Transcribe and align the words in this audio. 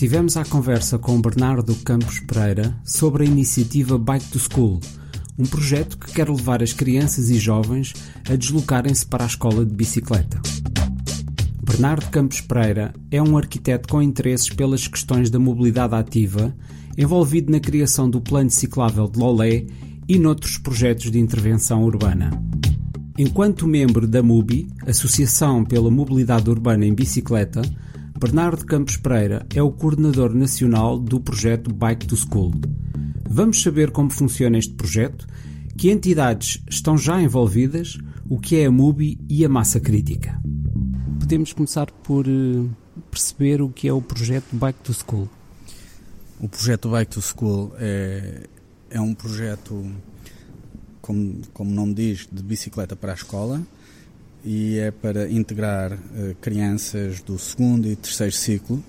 Estivemos 0.00 0.34
à 0.38 0.46
conversa 0.46 0.98
com 0.98 1.20
Bernardo 1.20 1.74
Campos 1.74 2.20
Pereira 2.20 2.74
sobre 2.82 3.22
a 3.22 3.26
iniciativa 3.26 3.98
Bike 3.98 4.30
to 4.30 4.38
School, 4.38 4.80
um 5.38 5.44
projeto 5.44 5.98
que 5.98 6.10
quer 6.10 6.26
levar 6.26 6.62
as 6.62 6.72
crianças 6.72 7.28
e 7.28 7.38
jovens 7.38 7.92
a 8.26 8.34
deslocarem-se 8.34 9.04
para 9.04 9.24
a 9.24 9.26
escola 9.26 9.62
de 9.62 9.74
bicicleta. 9.74 10.40
Bernardo 11.62 12.08
Campos 12.08 12.40
Pereira 12.40 12.94
é 13.10 13.20
um 13.20 13.36
arquiteto 13.36 13.88
com 13.88 14.00
interesses 14.00 14.48
pelas 14.48 14.88
questões 14.88 15.28
da 15.28 15.38
mobilidade 15.38 15.94
ativa, 15.94 16.56
envolvido 16.96 17.52
na 17.52 17.60
criação 17.60 18.08
do 18.08 18.22
plano 18.22 18.48
ciclável 18.48 19.06
de 19.06 19.18
Lolé 19.18 19.66
e 20.08 20.18
noutros 20.18 20.56
projetos 20.56 21.10
de 21.10 21.20
intervenção 21.20 21.84
urbana. 21.84 22.30
Enquanto 23.18 23.68
membro 23.68 24.08
da 24.08 24.22
MUBI, 24.22 24.66
Associação 24.86 25.62
pela 25.62 25.90
Mobilidade 25.90 26.48
Urbana 26.48 26.86
em 26.86 26.94
Bicicleta, 26.94 27.60
Bernardo 28.20 28.66
Campos 28.66 28.98
Pereira 28.98 29.46
é 29.54 29.62
o 29.62 29.70
coordenador 29.70 30.34
nacional 30.34 30.98
do 30.98 31.18
projeto 31.18 31.72
Bike 31.72 32.06
to 32.06 32.14
School. 32.14 32.52
Vamos 33.26 33.62
saber 33.62 33.90
como 33.92 34.10
funciona 34.10 34.58
este 34.58 34.74
projeto, 34.74 35.26
que 35.74 35.90
entidades 35.90 36.62
estão 36.68 36.98
já 36.98 37.18
envolvidas, 37.22 37.96
o 38.28 38.38
que 38.38 38.56
é 38.56 38.66
a 38.66 38.70
MUBI 38.70 39.18
e 39.26 39.42
a 39.42 39.48
massa 39.48 39.80
crítica. 39.80 40.38
Podemos 41.18 41.54
começar 41.54 41.90
por 41.90 42.26
eh, 42.28 42.68
perceber 43.10 43.62
o 43.62 43.70
que 43.70 43.88
é 43.88 43.92
o 43.92 44.02
projeto 44.02 44.48
Bike 44.52 44.80
to 44.80 44.92
School. 44.92 45.26
O 46.38 46.46
projeto 46.46 46.90
Bike 46.90 47.12
to 47.12 47.22
School 47.22 47.72
é, 47.78 48.42
é 48.90 49.00
um 49.00 49.14
projeto, 49.14 49.82
como, 51.00 51.40
como 51.54 51.70
o 51.70 51.74
nome 51.74 51.94
diz, 51.94 52.28
de 52.30 52.42
bicicleta 52.42 52.94
para 52.94 53.12
a 53.12 53.14
escola 53.14 53.62
e 54.44 54.78
é 54.78 54.90
para 54.90 55.30
integrar 55.30 55.92
uh, 55.92 56.34
crianças 56.40 57.20
do 57.20 57.38
segundo 57.38 57.88
e 57.88 57.96
terceiro 57.96 58.32
ciclo, 58.32 58.82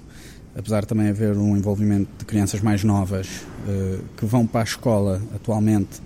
apesar 0.55 0.81
de 0.81 0.87
também 0.87 1.09
haver 1.09 1.37
um 1.37 1.55
envolvimento 1.55 2.09
de 2.17 2.25
crianças 2.25 2.61
mais 2.61 2.83
novas 2.83 3.27
uh, 3.27 4.03
que 4.17 4.25
vão 4.25 4.45
para 4.45 4.61
a 4.61 4.63
escola 4.63 5.21
atualmente 5.35 5.99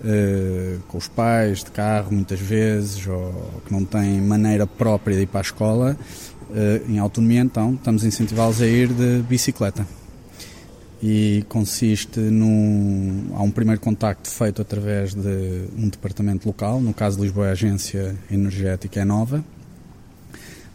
uh, 0.00 0.80
com 0.88 0.98
os 0.98 1.08
pais, 1.08 1.64
de 1.64 1.70
carro 1.70 2.12
muitas 2.12 2.40
vezes, 2.40 3.06
ou 3.06 3.62
que 3.66 3.72
não 3.72 3.84
têm 3.84 4.20
maneira 4.20 4.66
própria 4.66 5.16
de 5.16 5.22
ir 5.22 5.26
para 5.26 5.40
a 5.40 5.42
escola, 5.42 5.96
em 6.88 6.98
autonomia, 6.98 7.40
então 7.40 7.74
estamos 7.74 8.04
a 8.04 8.06
incentivá-los 8.06 8.62
a 8.62 8.66
ir 8.66 8.88
de 8.88 9.22
bicicleta 9.22 9.84
e 11.06 11.44
consiste 11.50 12.18
num 12.18 13.26
há 13.34 13.42
um 13.42 13.50
primeiro 13.50 13.78
contacto 13.78 14.26
feito 14.26 14.62
através 14.62 15.12
de 15.12 15.66
um 15.76 15.86
departamento 15.86 16.48
local, 16.48 16.80
no 16.80 16.94
caso 16.94 17.18
de 17.18 17.24
Lisboa 17.24 17.48
a 17.48 17.50
Agência 17.50 18.16
Energética 18.30 19.00
é 19.00 19.04
Nova, 19.04 19.44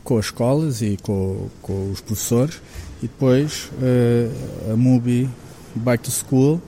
com 0.03 0.19
as 0.19 0.25
escolas 0.25 0.83
e 0.83 0.97
com, 1.01 1.49
com 1.63 1.89
os 1.89 1.99
professores. 1.99 2.61
E 3.01 3.07
depois 3.07 3.71
uh, 3.81 4.71
a 4.71 4.77
MUBI 4.77 5.27
Bike 5.73 6.03
to 6.03 6.11
School, 6.11 6.61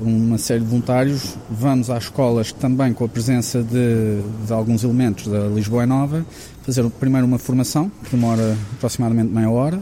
uma 0.00 0.38
série 0.38 0.60
de 0.60 0.66
voluntários, 0.66 1.36
vamos 1.50 1.90
às 1.90 2.04
escolas 2.04 2.52
também 2.52 2.92
com 2.92 3.04
a 3.04 3.08
presença 3.08 3.60
de, 3.60 4.20
de 4.46 4.52
alguns 4.52 4.84
elementos 4.84 5.26
da 5.26 5.48
Lisboa 5.48 5.82
é 5.82 5.86
Nova, 5.86 6.24
fazer 6.62 6.88
primeiro 6.90 7.26
uma 7.26 7.38
formação 7.38 7.90
que 8.04 8.14
demora 8.14 8.56
aproximadamente 8.76 9.32
meia 9.32 9.50
hora, 9.50 9.80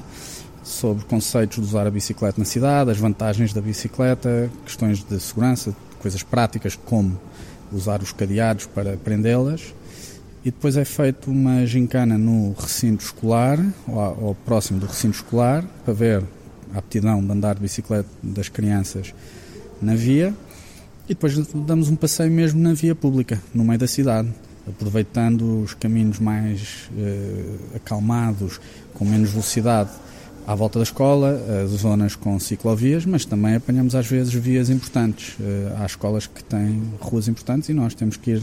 sobre 0.62 1.04
conceitos 1.04 1.58
de 1.58 1.64
usar 1.64 1.86
a 1.86 1.90
bicicleta 1.90 2.38
na 2.38 2.44
cidade, 2.44 2.90
as 2.90 2.98
vantagens 2.98 3.52
da 3.52 3.60
bicicleta, 3.60 4.50
questões 4.64 5.02
de 5.04 5.18
segurança, 5.20 5.74
coisas 5.98 6.22
práticas 6.22 6.76
como 6.76 7.18
usar 7.72 8.02
os 8.02 8.12
cadeados 8.12 8.66
para 8.66 8.96
prendê-las. 8.96 9.74
E 10.44 10.50
depois 10.50 10.76
é 10.76 10.84
feita 10.84 11.30
uma 11.30 11.64
gincana 11.66 12.18
no 12.18 12.52
recinto 12.52 13.04
escolar, 13.04 13.58
ou, 13.86 14.24
ou 14.24 14.34
próximo 14.34 14.80
do 14.80 14.86
recinto 14.86 15.16
escolar, 15.16 15.64
para 15.84 15.94
ver 15.94 16.22
a 16.74 16.78
aptidão 16.78 17.24
de 17.24 17.30
andar 17.30 17.54
de 17.54 17.60
bicicleta 17.60 18.08
das 18.22 18.48
crianças 18.48 19.14
na 19.80 19.94
via. 19.94 20.34
E 21.04 21.14
depois 21.14 21.36
damos 21.54 21.88
um 21.88 21.96
passeio 21.96 22.30
mesmo 22.30 22.60
na 22.60 22.74
via 22.74 22.94
pública, 22.94 23.40
no 23.54 23.64
meio 23.64 23.78
da 23.78 23.86
cidade, 23.86 24.28
aproveitando 24.68 25.62
os 25.62 25.74
caminhos 25.74 26.18
mais 26.18 26.88
eh, 26.96 27.76
acalmados, 27.76 28.60
com 28.94 29.04
menos 29.04 29.30
velocidade 29.30 29.90
à 30.46 30.54
volta 30.54 30.78
da 30.78 30.82
escola, 30.82 31.40
as 31.64 31.70
zonas 31.70 32.16
com 32.16 32.38
ciclovias, 32.38 33.06
mas 33.06 33.24
também 33.24 33.54
apanhamos 33.54 33.94
às 33.94 34.06
vezes 34.06 34.32
vias 34.34 34.70
importantes. 34.70 35.36
Eh, 35.40 35.72
há 35.78 35.86
escolas 35.86 36.26
que 36.26 36.42
têm 36.42 36.82
ruas 37.00 37.28
importantes 37.28 37.68
e 37.68 37.72
nós 37.72 37.94
temos 37.94 38.16
que 38.16 38.32
ir 38.32 38.42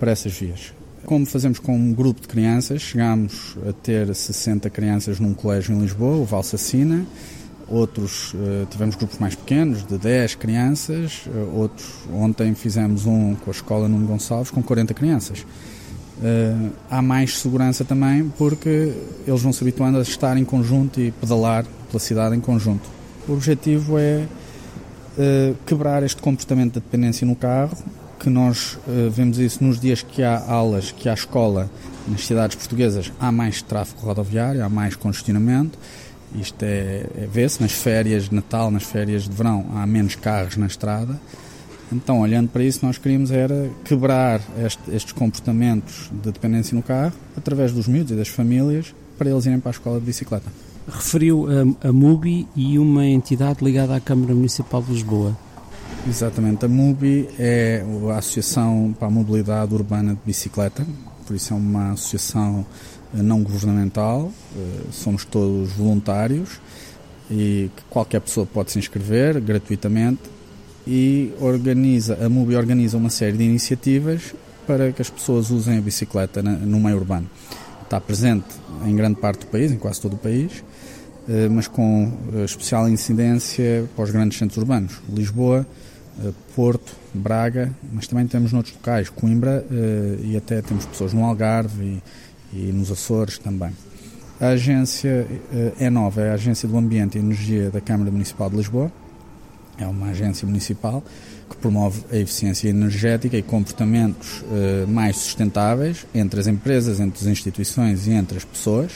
para 0.00 0.10
essas 0.10 0.32
vias. 0.32 0.72
Como 1.04 1.26
fazemos 1.26 1.58
com 1.58 1.76
um 1.76 1.92
grupo 1.92 2.20
de 2.20 2.28
crianças, 2.28 2.80
chegámos 2.80 3.56
a 3.68 3.72
ter 3.72 4.14
60 4.14 4.70
crianças 4.70 5.20
num 5.20 5.34
colégio 5.34 5.74
em 5.74 5.80
Lisboa, 5.80 6.16
o 6.16 6.24
Valsacina. 6.24 7.04
Outros 7.68 8.34
eh, 8.34 8.66
tivemos 8.70 8.96
grupos 8.96 9.18
mais 9.18 9.34
pequenos, 9.34 9.84
de 9.86 9.98
10 9.98 10.36
crianças. 10.36 11.22
Eh, 11.26 11.38
outros, 11.54 11.86
ontem 12.12 12.54
fizemos 12.54 13.04
um 13.04 13.34
com 13.34 13.50
a 13.50 13.52
escola 13.52 13.88
Nuno 13.88 14.06
Gonçalves, 14.06 14.50
com 14.50 14.62
40 14.62 14.94
crianças. 14.94 15.44
Uh, 16.18 16.70
há 16.90 17.00
mais 17.00 17.38
segurança 17.38 17.84
também 17.84 18.28
porque 18.36 18.92
eles 19.26 19.42
vão 19.42 19.52
se 19.52 19.64
habituando 19.64 19.98
a 19.98 20.02
estar 20.02 20.36
em 20.36 20.44
conjunto 20.44 21.00
e 21.00 21.10
pedalar 21.10 21.64
pela 21.88 21.98
cidade 21.98 22.36
em 22.36 22.40
conjunto. 22.40 22.88
O 23.26 23.32
objetivo 23.32 23.98
é 23.98 24.26
uh, 25.18 25.56
quebrar 25.66 26.02
este 26.02 26.20
comportamento 26.20 26.74
de 26.74 26.80
dependência 26.80 27.26
no 27.26 27.34
carro, 27.34 27.76
que 28.20 28.28
nós 28.28 28.78
uh, 28.86 29.10
vemos 29.10 29.38
isso 29.38 29.64
nos 29.64 29.80
dias 29.80 30.02
que 30.02 30.22
há 30.22 30.38
aulas, 30.46 30.92
que 30.92 31.08
há 31.08 31.14
escola 31.14 31.70
nas 32.06 32.26
cidades 32.26 32.56
portuguesas, 32.56 33.10
há 33.18 33.32
mais 33.32 33.62
tráfego 33.62 34.02
rodoviário, 34.02 34.64
há 34.64 34.68
mais 34.68 34.94
congestionamento. 34.94 35.78
Isto 36.34 36.62
é, 36.62 37.06
é 37.16 37.28
vê-se 37.30 37.60
nas 37.60 37.72
férias 37.72 38.28
de 38.28 38.34
Natal, 38.34 38.70
nas 38.70 38.84
férias 38.84 39.24
de 39.24 39.30
verão, 39.30 39.66
há 39.74 39.86
menos 39.86 40.14
carros 40.14 40.56
na 40.56 40.66
estrada 40.66 41.18
então, 41.92 42.20
olhando 42.20 42.48
para 42.48 42.64
isso, 42.64 42.84
nós 42.84 42.98
queríamos 42.98 43.30
era 43.30 43.70
quebrar 43.84 44.40
este, 44.64 44.90
estes 44.90 45.12
comportamentos 45.12 46.10
de 46.10 46.32
dependência 46.32 46.74
no 46.74 46.82
carro 46.82 47.12
através 47.36 47.72
dos 47.72 47.86
miúdos 47.86 48.12
e 48.12 48.14
das 48.14 48.28
famílias 48.28 48.94
para 49.18 49.30
eles 49.30 49.46
irem 49.46 49.60
para 49.60 49.70
a 49.70 49.72
escola 49.72 50.00
de 50.00 50.06
bicicleta. 50.06 50.50
Referiu 50.88 51.46
a, 51.48 51.88
a 51.88 51.92
MUBI 51.92 52.48
e 52.56 52.78
uma 52.78 53.06
entidade 53.06 53.64
ligada 53.64 53.94
à 53.94 54.00
Câmara 54.00 54.34
Municipal 54.34 54.82
de 54.82 54.92
Lisboa. 54.92 55.36
Exatamente, 56.08 56.64
a 56.64 56.68
MUBI 56.68 57.28
é 57.38 57.84
a 58.12 58.18
Associação 58.18 58.94
para 58.98 59.06
a 59.06 59.10
Mobilidade 59.10 59.72
Urbana 59.72 60.14
de 60.14 60.20
Bicicleta, 60.26 60.84
por 61.26 61.36
isso 61.36 61.52
é 61.52 61.56
uma 61.56 61.92
associação 61.92 62.66
eh, 63.14 63.22
não 63.22 63.42
governamental, 63.42 64.32
eh, 64.56 64.80
somos 64.90 65.24
todos 65.24 65.70
voluntários 65.72 66.60
e 67.30 67.70
qualquer 67.88 68.20
pessoa 68.20 68.44
pode 68.44 68.72
se 68.72 68.78
inscrever 68.80 69.40
gratuitamente 69.40 70.22
e 70.86 71.32
organiza, 71.40 72.18
a 72.24 72.28
MUBI 72.28 72.56
organiza 72.56 72.96
uma 72.96 73.10
série 73.10 73.36
de 73.36 73.44
iniciativas 73.44 74.34
para 74.66 74.92
que 74.92 75.02
as 75.02 75.10
pessoas 75.10 75.50
usem 75.50 75.78
a 75.78 75.80
bicicleta 75.80 76.42
no 76.42 76.80
meio 76.80 76.96
urbano. 76.96 77.28
Está 77.82 78.00
presente 78.00 78.46
em 78.84 78.94
grande 78.94 79.16
parte 79.16 79.40
do 79.40 79.46
país, 79.46 79.70
em 79.70 79.76
quase 79.76 80.00
todo 80.00 80.14
o 80.14 80.18
país, 80.18 80.64
eh, 81.28 81.48
mas 81.48 81.68
com 81.68 82.12
eh, 82.34 82.44
especial 82.44 82.88
incidência 82.88 83.88
para 83.94 84.04
os 84.04 84.10
grandes 84.10 84.38
centros 84.38 84.56
urbanos. 84.56 85.00
Lisboa, 85.08 85.66
eh, 86.24 86.30
Porto, 86.56 86.94
Braga, 87.12 87.70
mas 87.92 88.06
também 88.06 88.26
temos 88.26 88.52
noutros 88.52 88.74
locais, 88.74 89.10
Coimbra 89.10 89.64
e 90.22 90.34
até 90.36 90.62
temos 90.62 90.86
pessoas 90.86 91.12
no 91.12 91.24
Algarve 91.24 92.00
e, 92.52 92.58
e 92.58 92.72
nos 92.72 92.90
Açores 92.90 93.36
também. 93.36 93.70
A 94.40 94.48
agência 94.48 95.26
é 95.78 95.90
nova, 95.90 96.22
é 96.22 96.30
a 96.30 96.34
Agência 96.34 96.66
do 96.66 96.76
Ambiente 96.76 97.16
e 97.16 97.20
Energia 97.20 97.70
da 97.70 97.80
Câmara 97.80 98.10
Municipal 98.10 98.48
de 98.48 98.56
Lisboa 98.56 98.90
é 99.78 99.86
uma 99.86 100.08
agência 100.08 100.46
municipal 100.46 101.02
que 101.48 101.56
promove 101.56 102.02
a 102.10 102.16
eficiência 102.16 102.68
energética 102.68 103.36
e 103.36 103.42
comportamentos 103.42 104.42
uh, 104.42 104.88
mais 104.88 105.16
sustentáveis 105.16 106.06
entre 106.14 106.40
as 106.40 106.46
empresas, 106.46 107.00
entre 107.00 107.20
as 107.20 107.26
instituições 107.26 108.06
e 108.06 108.12
entre 108.12 108.38
as 108.38 108.44
pessoas. 108.44 108.92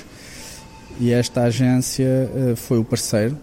E 0.99 1.13
esta 1.13 1.43
agência 1.43 2.31
uh, 2.35 2.57
foi 2.57 2.79
o 2.79 2.85
parceiro 2.85 3.37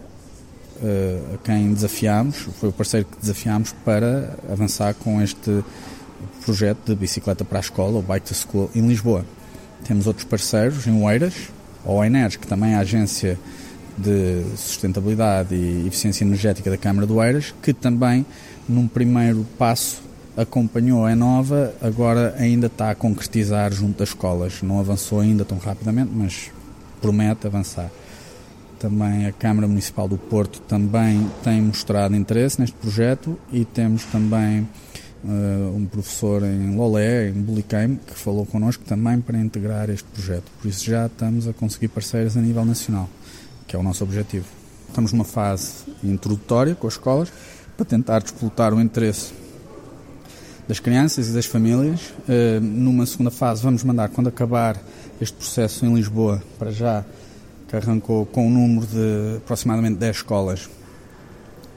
uh, 0.82 1.34
a 1.34 1.38
quem 1.38 1.72
desafiámos, 1.72 2.36
foi 2.58 2.68
o 2.68 2.72
parceiro 2.72 3.06
que 3.06 3.20
desafiámos 3.20 3.72
para 3.84 4.36
avançar 4.50 4.94
com 4.94 5.22
este 5.22 5.64
projeto 6.44 6.86
de 6.86 6.94
bicicleta 6.94 7.44
para 7.44 7.58
a 7.58 7.60
escola, 7.60 7.98
o 7.98 8.02
Bike 8.02 8.26
to 8.26 8.34
School, 8.34 8.70
em 8.74 8.86
Lisboa. 8.86 9.24
Temos 9.86 10.06
outros 10.06 10.24
parceiros 10.24 10.86
em 10.86 11.02
Oeiras, 11.02 11.34
a 11.84 11.90
ONERS, 11.90 12.36
que 12.36 12.46
também 12.46 12.72
é 12.72 12.76
a 12.76 12.80
agência 12.80 13.38
de 13.96 14.44
Sustentabilidade 14.56 15.54
e 15.54 15.86
Eficiência 15.86 16.24
Energética 16.24 16.70
da 16.70 16.76
Câmara 16.76 17.06
do 17.06 17.22
Eiras, 17.22 17.54
que 17.62 17.72
também, 17.72 18.26
num 18.68 18.88
primeiro 18.88 19.46
passo, 19.58 20.02
acompanhou 20.36 21.06
a 21.06 21.14
Nova, 21.14 21.72
agora 21.80 22.34
ainda 22.38 22.66
está 22.66 22.90
a 22.90 22.94
concretizar 22.94 23.72
junto 23.72 23.98
das 23.98 24.08
escolas. 24.08 24.62
Não 24.62 24.80
avançou 24.80 25.20
ainda 25.20 25.44
tão 25.44 25.58
rapidamente, 25.58 26.10
mas 26.12 26.50
promete 27.00 27.46
avançar. 27.46 27.90
Também 28.78 29.26
a 29.26 29.32
Câmara 29.32 29.68
Municipal 29.68 30.08
do 30.08 30.18
Porto 30.18 30.60
também 30.62 31.30
tem 31.42 31.62
mostrado 31.62 32.16
interesse 32.16 32.60
neste 32.60 32.76
projeto 32.76 33.38
e 33.52 33.64
temos 33.64 34.04
também 34.06 34.68
uh, 35.24 35.76
um 35.76 35.86
professor 35.86 36.42
em 36.42 36.76
Lolé, 36.76 37.28
em 37.28 37.32
Buliqueime, 37.32 37.98
que 38.04 38.14
falou 38.14 38.44
connosco 38.44 38.82
também 38.84 39.20
para 39.20 39.38
integrar 39.38 39.88
este 39.88 40.04
projeto. 40.12 40.50
Por 40.60 40.68
isso 40.68 40.84
já 40.84 41.06
estamos 41.06 41.46
a 41.46 41.52
conseguir 41.52 41.88
parceiros 41.88 42.36
a 42.36 42.40
nível 42.40 42.64
nacional 42.64 43.08
que 43.74 43.76
é 43.76 43.80
o 43.80 43.82
nosso 43.82 44.04
objetivo. 44.04 44.46
Estamos 44.88 45.12
numa 45.12 45.24
fase 45.24 45.82
introdutória 46.04 46.76
com 46.76 46.86
as 46.86 46.92
escolas 46.92 47.28
para 47.76 47.84
tentar 47.84 48.20
despoltar 48.20 48.72
o 48.72 48.80
interesse 48.80 49.32
das 50.68 50.78
crianças 50.78 51.28
e 51.28 51.32
das 51.32 51.44
famílias. 51.44 52.00
Uh, 52.28 52.60
numa 52.62 53.04
segunda 53.04 53.32
fase, 53.32 53.64
vamos 53.64 53.82
mandar, 53.82 54.10
quando 54.10 54.28
acabar 54.28 54.80
este 55.20 55.36
processo 55.36 55.84
em 55.84 55.92
Lisboa, 55.92 56.40
para 56.56 56.70
já, 56.70 57.04
que 57.66 57.74
arrancou 57.74 58.24
com 58.26 58.46
um 58.46 58.50
número 58.50 58.86
de 58.86 59.38
aproximadamente 59.38 59.96
10 59.96 60.16
escolas, 60.18 60.70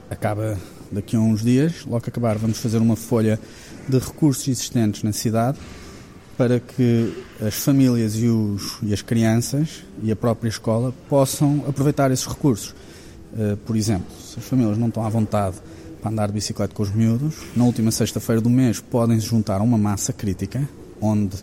acaba 0.08 0.56
daqui 0.92 1.16
a 1.16 1.18
uns 1.18 1.42
dias. 1.42 1.84
Logo 1.84 2.00
que 2.00 2.10
acabar, 2.10 2.38
vamos 2.38 2.58
fazer 2.58 2.78
uma 2.78 2.94
folha 2.94 3.40
de 3.88 3.98
recursos 3.98 4.46
existentes 4.46 5.02
na 5.02 5.12
cidade 5.12 5.58
para 6.38 6.60
que 6.60 7.12
as 7.44 7.56
famílias 7.56 8.14
e, 8.14 8.28
os, 8.28 8.78
e 8.80 8.94
as 8.94 9.02
crianças 9.02 9.82
e 10.00 10.12
a 10.12 10.16
própria 10.16 10.48
escola 10.48 10.94
possam 11.08 11.64
aproveitar 11.68 12.12
esses 12.12 12.24
recursos. 12.24 12.76
Uh, 13.32 13.56
por 13.66 13.76
exemplo, 13.76 14.06
se 14.24 14.38
as 14.38 14.44
famílias 14.44 14.78
não 14.78 14.86
estão 14.86 15.04
à 15.04 15.08
vontade 15.08 15.56
para 16.00 16.12
andar 16.12 16.28
de 16.28 16.34
bicicleta 16.34 16.72
com 16.72 16.84
os 16.84 16.94
miúdos, 16.94 17.34
na 17.56 17.64
última 17.64 17.90
sexta-feira 17.90 18.40
do 18.40 18.48
mês 18.48 18.80
podem 18.80 19.18
se 19.18 19.26
juntar 19.26 19.60
a 19.60 19.64
uma 19.64 19.76
massa 19.76 20.12
crítica, 20.12 20.66
onde 21.00 21.36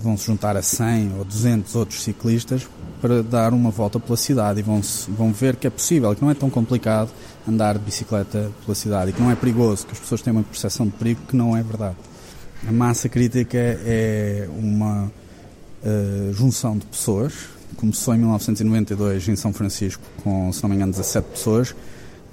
vão 0.00 0.16
se 0.16 0.26
juntar 0.26 0.56
a 0.56 0.62
100 0.62 1.14
ou 1.18 1.24
200 1.24 1.74
outros 1.74 2.02
ciclistas 2.02 2.66
para 3.00 3.24
dar 3.24 3.52
uma 3.52 3.70
volta 3.70 3.98
pela 3.98 4.16
cidade 4.16 4.60
e 4.60 4.62
vão, 4.62 4.80
vão 5.08 5.32
ver 5.32 5.56
que 5.56 5.66
é 5.66 5.70
possível, 5.70 6.14
que 6.14 6.22
não 6.22 6.30
é 6.30 6.34
tão 6.34 6.48
complicado 6.48 7.10
andar 7.46 7.76
de 7.76 7.80
bicicleta 7.80 8.52
pela 8.64 8.74
cidade 8.76 9.10
e 9.10 9.12
que 9.12 9.20
não 9.20 9.32
é 9.32 9.34
perigoso, 9.34 9.84
que 9.84 9.92
as 9.92 9.98
pessoas 9.98 10.22
têm 10.22 10.32
uma 10.32 10.44
percepção 10.44 10.86
de 10.86 10.92
perigo 10.92 11.20
que 11.26 11.34
não 11.34 11.56
é 11.56 11.62
verdade. 11.62 11.96
A 12.66 12.70
massa 12.70 13.08
crítica 13.08 13.58
é 13.58 14.48
uma 14.56 15.10
uh, 15.82 16.32
junção 16.32 16.78
de 16.78 16.86
pessoas. 16.86 17.32
Começou 17.76 18.14
em 18.14 18.18
1992 18.18 19.28
em 19.28 19.34
São 19.34 19.52
Francisco 19.52 20.02
com, 20.22 20.52
se 20.52 20.62
não 20.62 20.70
me 20.70 20.76
engano, 20.76 20.92
17 20.92 21.28
pessoas 21.28 21.74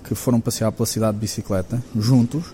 que 0.04 0.14
foram 0.14 0.40
passear 0.40 0.72
pela 0.72 0.86
cidade 0.86 1.14
de 1.14 1.22
bicicleta, 1.22 1.84
juntos, 1.98 2.46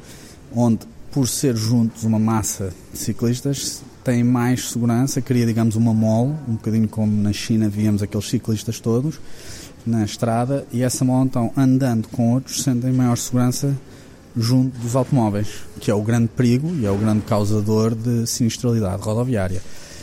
onde, 0.55 0.79
por 1.11 1.27
ser 1.27 1.55
juntos 1.55 2.05
uma 2.05 2.17
massa 2.17 2.73
de 2.93 2.97
ciclistas, 2.97 3.81
têm 4.05 4.23
mais 4.23 4.69
segurança, 4.71 5.21
cria, 5.21 5.45
digamos, 5.45 5.75
uma 5.75 5.93
mole, 5.93 6.33
um 6.47 6.53
bocadinho 6.53 6.87
como 6.87 7.11
na 7.21 7.33
China 7.33 7.67
víamos 7.67 8.01
aqueles 8.01 8.29
ciclistas 8.29 8.79
todos 8.79 9.19
na 9.85 10.03
estrada, 10.03 10.65
e 10.71 10.81
essa 10.81 11.03
mole, 11.03 11.27
então, 11.27 11.51
andando 11.55 12.07
com 12.07 12.33
outros, 12.33 12.63
sentem 12.63 12.91
maior 12.91 13.17
segurança 13.17 13.75
junto 14.37 14.77
dos 14.79 14.95
automóveis, 14.95 15.63
que 15.79 15.89
é 15.89 15.93
o 15.93 16.01
grande 16.01 16.27
perigo 16.27 16.67
e 16.75 16.85
é 16.85 16.91
o 16.91 16.97
grande 16.97 17.21
causador 17.21 17.95
de 17.95 18.27
sinistralidade 18.27 19.01
rodoviária. 19.01 19.61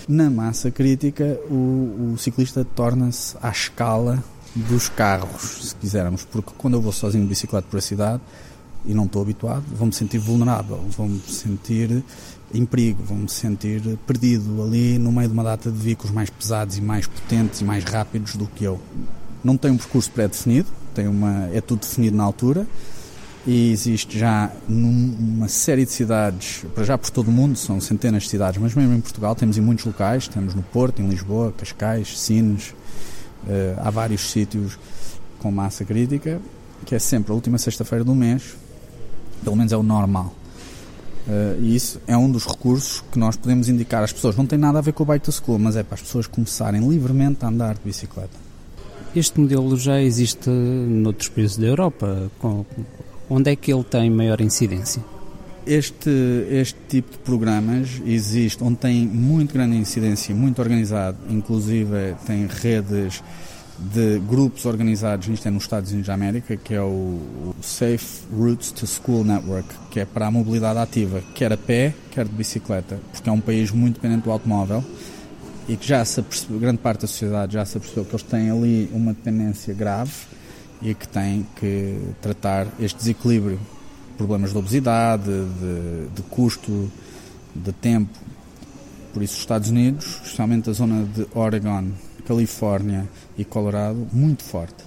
Na 0.09 0.31
massa 0.31 0.71
crítica, 0.71 1.39
o, 1.49 2.13
o 2.15 2.19
ciclista 2.19 2.65
torna-se 2.65 3.37
à 3.41 3.51
escala 3.51 4.23
dos 4.55 4.89
carros, 4.89 5.69
se 5.69 5.77
quisermos, 5.77 6.25
porque 6.25 6.51
quando 6.59 6.75
eu 6.75 6.81
vou 6.81 6.93
sozinho 6.93 7.25
de 7.25 7.29
bicicleta 7.29 7.67
por 7.71 7.79
a 7.79 7.81
cidade 7.81 8.21
e 8.85 8.95
não 8.95 9.05
estou 9.05 9.23
habituado, 9.23 9.65
vou-me 9.75 9.93
sentir 9.93 10.19
vulnerável, 10.19 10.79
vou-me 10.97 11.21
sentir 11.21 12.03
em 12.53 12.67
perigo, 12.67 13.03
vou-me 13.03 13.29
sentir 13.29 13.81
perdido 14.07 14.63
ali 14.63 14.99
no 14.99 15.13
meio 15.13 15.29
de 15.29 15.35
uma 15.35 15.45
data 15.45 15.71
de 15.71 15.79
veículos 15.79 16.13
mais 16.13 16.29
pesados 16.29 16.77
e 16.77 16.81
mais 16.81 17.07
potentes 17.07 17.61
e 17.61 17.65
mais 17.65 17.85
rápidos 17.85 18.35
do 18.35 18.47
que 18.47 18.65
eu. 18.65 18.81
Não 19.43 19.57
tem 19.57 19.71
um 19.71 19.77
percurso 19.77 20.11
pré-definido, 20.11 20.69
tem 20.95 21.07
uma, 21.07 21.49
é 21.53 21.61
tudo 21.61 21.81
definido 21.81 22.17
na 22.17 22.25
altura 22.25 22.67
e 23.47 23.73
existe 23.73 24.19
já 24.19 24.51
numa 24.69 25.49
série 25.49 25.85
de 25.85 25.91
cidades, 25.91 26.65
para 26.75 26.85
já 26.85 26.97
por 26.97 27.11
todo 27.11 27.29
o 27.29 27.33
mundo, 27.33 27.57
são 27.57 27.81
centenas 27.81 28.25
de 28.25 28.29
cidades, 28.29 28.61
mas 28.61 28.75
mesmo 28.75 28.95
em 28.95 29.01
Portugal 29.01 29.35
temos 29.35 29.59
em 29.59 29.61
muitos 29.61 29.85
locais, 29.85 30.29
temos 30.29 30.55
no 30.55 30.63
Porto, 30.63 31.03
em 31.03 31.09
Lisboa, 31.09 31.53
Cascais, 31.57 32.21
Sines, 32.21 32.71
uh, 33.45 33.81
há 33.83 33.91
vários 33.91 34.31
sítios 34.31 34.79
com 35.41 35.51
massa 35.51 35.85
crítica, 35.85 36.41
que 36.87 36.95
é 36.95 36.99
sempre 36.99 37.33
a 37.33 37.35
última 37.35 37.59
sexta-feira 37.59 38.05
do 38.05 38.15
mês, 38.15 38.55
pelo 39.43 39.57
menos 39.57 39.73
é 39.73 39.77
o 39.77 39.83
normal. 39.83 40.33
Uh, 41.27 41.61
e 41.61 41.75
isso 41.77 42.01
é 42.07 42.17
um 42.17 42.31
dos 42.31 42.47
recursos 42.47 43.03
que 43.11 43.19
nós 43.19 43.37
podemos 43.37 43.69
indicar 43.69 44.03
às 44.03 44.13
pessoas. 44.13 44.37
Não 44.37 44.47
tem 44.47 44.59
nada 44.59 44.79
a 44.79 44.83
ver 44.83 44.93
com 44.93 45.03
o 45.03 45.07
Bike 45.07 45.25
to 45.25 45.33
School, 45.33 45.59
mas 45.59 45.77
é 45.77 45.83
para 45.83 45.95
as 45.95 46.03
pessoas 46.03 46.27
começarem 46.27 46.89
livremente 46.89 47.45
a 47.45 47.49
andar 47.49 47.75
de 47.75 47.81
bicicleta. 47.85 48.43
Este 49.15 49.39
modelo 49.39 49.77
já 49.77 50.01
existe 50.01 50.49
noutros 50.49 51.29
países 51.29 51.57
da 51.57 51.67
Europa. 51.67 52.31
Onde 53.29 53.51
é 53.51 53.57
que 53.57 53.73
ele 53.73 53.85
tem 53.85 54.11
maior 54.11 54.41
incidência? 54.41 55.03
Este, 55.67 56.11
este 56.51 56.79
tipo 56.89 57.13
de 57.13 57.19
programas 57.19 58.03
existe 58.05 58.63
onde 58.65 58.79
tem 58.79 59.07
muito 59.07 59.55
grande 59.55 59.77
incidência, 59.77 60.35
muito 60.35 60.61
organizado, 60.61 61.19
inclusive 61.31 62.17
tem 62.27 62.47
redes 62.47 63.23
de 63.79 64.19
grupos 64.29 64.65
organizados, 64.67 65.29
isto 65.29 65.47
é 65.47 65.51
nos 65.51 65.63
Estados 65.63 65.91
Unidos 65.91 66.09
da 66.09 66.15
América, 66.15 66.57
que 66.57 66.75
é 66.75 66.83
o 66.83 67.55
Safe 67.61 68.23
Routes 68.33 68.73
to 68.73 68.87
School 68.87 69.25
Network, 69.25 69.69
que 69.91 70.01
é 70.01 70.05
para 70.05 70.27
a 70.27 70.31
mobilidade 70.31 70.79
ativa, 70.79 71.23
quer 71.35 71.53
a 71.53 71.57
pé, 71.57 71.95
quer 72.11 72.27
de 72.27 72.33
bicicleta, 72.33 72.99
porque 73.13 73.29
é 73.29 73.33
um 73.33 73.41
país 73.41 73.71
muito 73.71 73.95
dependente 73.95 74.25
do 74.25 74.31
automóvel 74.31 74.85
e 75.69 75.77
que 75.77 75.87
já 75.87 76.05
se 76.05 76.23
grande 76.51 76.79
parte 76.79 77.03
da 77.03 77.07
sociedade 77.07 77.55
já 77.55 77.65
se 77.65 77.77
apercebeu 77.77 78.05
que 78.05 78.13
eles 78.13 78.23
têm 78.25 78.51
ali 78.51 78.91
uma 78.93 79.13
dependência 79.13 79.73
grave 79.73 80.13
e 80.83 80.95
que 80.95 81.07
têm 81.07 81.47
que 81.57 81.99
tratar 82.21 82.67
este 82.81 82.99
desequilíbrio, 82.99 83.59
problemas 84.17 84.53
de 84.53 84.59
obesidade, 84.59 85.25
de, 85.25 86.09
de 86.15 86.23
custo, 86.23 86.91
de 87.55 87.73
tempo. 87.73 88.19
Por 89.13 89.23
isso, 89.23 89.35
os 89.35 89.41
Estados 89.41 89.71
Unidos, 89.71 90.21
especialmente 90.25 90.71
a 90.71 90.73
zona 90.73 91.05
de 91.05 91.27
Oregon, 91.35 91.91
Califórnia 92.27 93.09
e 93.37 93.45
Colorado, 93.45 94.09
muito 94.13 94.43
forte. 94.43 94.83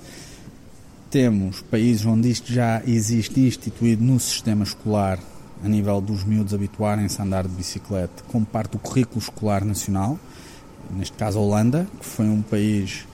Temos 1.09 1.61
países 1.61 2.05
onde 2.05 2.29
isto 2.29 2.51
já 2.51 2.81
existe 2.85 3.39
instituído 3.39 4.03
no 4.03 4.19
sistema 4.19 4.63
escolar, 4.63 5.19
a 5.63 5.67
nível 5.67 6.01
dos 6.01 6.23
miúdos 6.23 6.53
habituarem-se 6.53 7.21
a 7.21 7.23
andar 7.23 7.47
de 7.47 7.55
bicicleta, 7.55 8.23
como 8.27 8.45
parte 8.45 8.71
do 8.71 8.79
currículo 8.79 9.19
escolar 9.19 9.63
nacional. 9.63 10.19
Neste 10.91 11.15
caso, 11.15 11.39
a 11.39 11.41
Holanda, 11.41 11.87
que 11.99 12.05
foi 12.05 12.25
um 12.25 12.41
país 12.41 13.05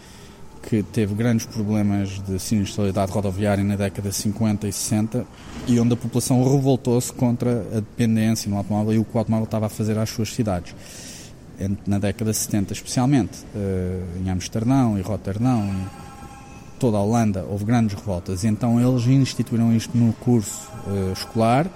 que 0.64 0.84
teve 0.84 1.14
grandes 1.16 1.46
problemas 1.46 2.22
de 2.26 2.40
sinistralidade 2.40 3.12
rodoviária 3.12 3.64
na 3.64 3.76
década 3.76 4.10
de 4.10 4.16
50 4.16 4.68
e 4.68 4.72
60 4.72 5.26
e 5.68 5.80
onde 5.80 5.94
a 5.94 5.98
população 5.98 6.44
revoltou-se 6.44 7.12
contra 7.12 7.66
a 7.72 7.76
dependência 7.76 8.50
no 8.50 8.58
automóvel 8.58 8.94
e 8.94 9.00
o 9.00 9.04
que 9.04 9.16
o 9.16 9.18
automóvel 9.18 9.46
estava 9.46 9.66
a 9.66 9.70
fazer 9.70 9.98
às 9.98 10.10
suas 10.10 10.34
cidades 10.34 10.74
na 11.86 12.00
década 12.00 12.32
de 12.32 12.38
70 12.38 12.74
especialmente, 12.74 13.40
eh, 13.56 14.02
em 14.24 14.30
Amsterdão 14.30 14.98
e 14.98 15.02
Roterdão, 15.02 15.64
em 15.64 15.86
toda 16.80 16.98
a 16.98 17.02
Holanda, 17.02 17.46
houve 17.48 17.66
grandes 17.66 17.96
revoltas. 17.96 18.44
Então 18.44 18.80
eles 18.80 19.06
instituíram 19.06 19.76
isto 19.76 19.96
no 19.98 20.14
curso 20.14 20.68
eh, 20.88 21.14
escolar 21.14 21.68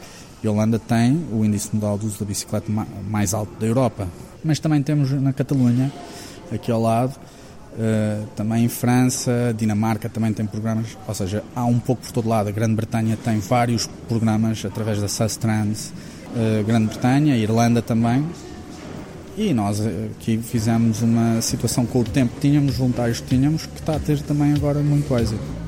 e 0.43 0.47
a 0.47 0.51
Holanda 0.51 0.79
tem 0.79 1.25
o 1.31 1.43
índice 1.45 1.69
modal 1.73 1.97
de 1.97 2.05
uso 2.05 2.19
da 2.19 2.25
bicicleta 2.25 2.71
mais 3.09 3.33
alto 3.33 3.51
da 3.59 3.65
Europa. 3.65 4.07
Mas 4.43 4.59
também 4.59 4.81
temos 4.81 5.11
na 5.11 5.33
Catalunha, 5.33 5.91
aqui 6.51 6.71
ao 6.71 6.81
lado, 6.81 7.15
Uh, 7.77 8.25
também 8.37 8.63
em 8.63 8.69
França, 8.69 9.53
Dinamarca 9.57 10.07
também 10.07 10.31
tem 10.31 10.45
programas, 10.45 10.97
ou 11.05 11.13
seja, 11.13 11.43
há 11.53 11.65
um 11.65 11.77
pouco 11.77 12.03
por 12.03 12.11
todo 12.11 12.29
lado. 12.29 12.47
A 12.47 12.51
Grã-Bretanha 12.51 13.17
tem 13.21 13.39
vários 13.39 13.85
programas 14.07 14.63
através 14.63 15.01
da 15.01 15.09
Sustrans, 15.09 15.91
uh, 16.35 16.63
Grã-Bretanha, 16.63 17.35
Irlanda 17.35 17.81
também, 17.81 18.25
e 19.37 19.53
nós 19.53 19.81
aqui 19.85 20.37
fizemos 20.37 21.01
uma 21.01 21.41
situação 21.41 21.85
com 21.85 21.99
o 21.99 22.03
tempo 22.05 22.35
que 22.35 22.47
tínhamos, 22.47 22.77
voluntários 22.77 23.19
que 23.19 23.27
tínhamos, 23.27 23.65
que 23.65 23.79
está 23.81 23.97
a 23.97 23.99
ter 23.99 24.21
também 24.21 24.53
agora 24.53 24.79
muito 24.79 25.13
êxito. 25.17 25.64